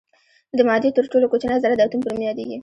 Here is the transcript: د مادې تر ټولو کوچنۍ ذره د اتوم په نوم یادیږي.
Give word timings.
د 0.57 0.59
مادې 0.67 0.89
تر 0.97 1.05
ټولو 1.11 1.25
کوچنۍ 1.31 1.57
ذره 1.63 1.75
د 1.75 1.81
اتوم 1.85 2.01
په 2.03 2.09
نوم 2.13 2.23
یادیږي. 2.25 2.57